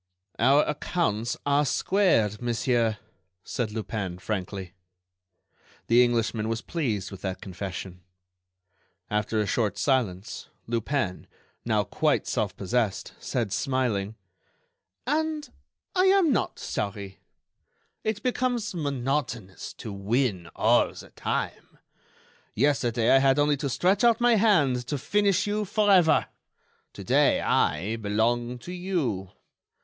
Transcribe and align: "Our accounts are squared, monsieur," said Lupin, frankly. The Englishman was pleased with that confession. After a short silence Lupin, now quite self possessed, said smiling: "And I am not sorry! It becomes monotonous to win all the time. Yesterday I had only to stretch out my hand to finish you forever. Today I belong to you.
"Our 0.39 0.63
accounts 0.63 1.37
are 1.45 1.63
squared, 1.63 2.41
monsieur," 2.41 2.97
said 3.43 3.71
Lupin, 3.71 4.17
frankly. 4.17 4.73
The 5.85 6.03
Englishman 6.03 6.49
was 6.49 6.63
pleased 6.63 7.11
with 7.11 7.21
that 7.21 7.39
confession. 7.39 8.01
After 9.11 9.39
a 9.39 9.45
short 9.45 9.77
silence 9.77 10.49
Lupin, 10.65 11.27
now 11.65 11.83
quite 11.83 12.25
self 12.25 12.57
possessed, 12.57 13.13
said 13.19 13.53
smiling: 13.53 14.15
"And 15.05 15.47
I 15.93 16.05
am 16.07 16.31
not 16.33 16.57
sorry! 16.57 17.19
It 18.03 18.23
becomes 18.23 18.73
monotonous 18.73 19.71
to 19.73 19.93
win 19.93 20.47
all 20.55 20.93
the 20.93 21.11
time. 21.11 21.77
Yesterday 22.55 23.11
I 23.11 23.19
had 23.19 23.37
only 23.37 23.57
to 23.57 23.69
stretch 23.69 24.03
out 24.03 24.19
my 24.19 24.33
hand 24.33 24.87
to 24.87 24.97
finish 24.97 25.45
you 25.45 25.63
forever. 25.63 26.25
Today 26.91 27.39
I 27.39 27.97
belong 27.97 28.57
to 28.65 28.71
you. 28.71 29.29